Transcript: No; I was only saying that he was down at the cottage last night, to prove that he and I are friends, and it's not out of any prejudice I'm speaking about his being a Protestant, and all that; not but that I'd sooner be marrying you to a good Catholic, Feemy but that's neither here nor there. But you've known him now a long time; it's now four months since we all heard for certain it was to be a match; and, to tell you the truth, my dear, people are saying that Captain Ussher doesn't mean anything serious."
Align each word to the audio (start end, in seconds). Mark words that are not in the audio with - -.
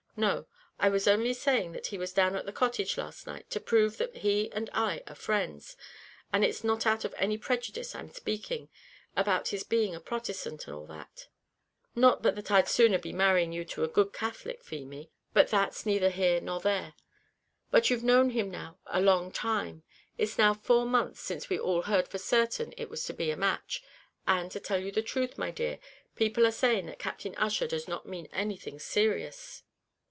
No; 0.17 0.45
I 0.77 0.89
was 0.89 1.07
only 1.07 1.33
saying 1.33 1.71
that 1.71 1.87
he 1.87 1.97
was 1.97 2.11
down 2.11 2.35
at 2.35 2.45
the 2.45 2.51
cottage 2.51 2.97
last 2.97 3.25
night, 3.25 3.49
to 3.49 3.61
prove 3.61 3.95
that 3.97 4.17
he 4.17 4.51
and 4.51 4.69
I 4.73 5.01
are 5.07 5.15
friends, 5.15 5.77
and 6.33 6.43
it's 6.43 6.65
not 6.65 6.85
out 6.85 7.05
of 7.05 7.15
any 7.17 7.37
prejudice 7.37 7.95
I'm 7.95 8.09
speaking 8.11 8.67
about 9.15 9.47
his 9.47 9.63
being 9.63 9.95
a 9.95 10.01
Protestant, 10.01 10.67
and 10.67 10.75
all 10.75 10.85
that; 10.87 11.29
not 11.95 12.21
but 12.21 12.35
that 12.35 12.51
I'd 12.51 12.67
sooner 12.67 12.99
be 12.99 13.13
marrying 13.13 13.53
you 13.53 13.63
to 13.65 13.85
a 13.85 13.87
good 13.87 14.11
Catholic, 14.11 14.61
Feemy 14.61 15.09
but 15.33 15.47
that's 15.47 15.85
neither 15.85 16.09
here 16.09 16.41
nor 16.41 16.59
there. 16.59 16.93
But 17.71 17.89
you've 17.89 18.03
known 18.03 18.31
him 18.31 18.51
now 18.51 18.79
a 18.87 18.99
long 19.01 19.31
time; 19.31 19.81
it's 20.17 20.37
now 20.37 20.53
four 20.53 20.85
months 20.85 21.21
since 21.21 21.49
we 21.49 21.57
all 21.57 21.83
heard 21.83 22.09
for 22.09 22.17
certain 22.19 22.73
it 22.77 22.89
was 22.89 23.03
to 23.05 23.13
be 23.13 23.31
a 23.31 23.37
match; 23.37 23.81
and, 24.27 24.51
to 24.51 24.59
tell 24.59 24.77
you 24.79 24.91
the 24.91 25.01
truth, 25.01 25.37
my 25.37 25.51
dear, 25.51 25.79
people 26.17 26.45
are 26.45 26.51
saying 26.51 26.87
that 26.87 26.99
Captain 26.99 27.33
Ussher 27.37 27.67
doesn't 27.67 28.05
mean 28.05 28.27
anything 28.33 28.77
serious." 28.77 29.63